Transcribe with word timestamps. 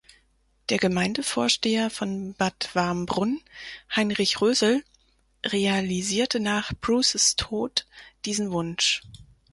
Der 0.69 0.79
Gemeindevorsteher 0.79 1.91
von 1.91 2.33
Bad 2.33 2.71
Warmbrunn, 2.73 3.39
Heinrich 3.95 4.41
Rösel, 4.41 4.83
realisierte 5.45 6.39
nach 6.39 6.73
Bruces 6.81 7.35
Tod 7.35 7.85
diesen 8.25 8.51
Wunsch. 8.51 9.03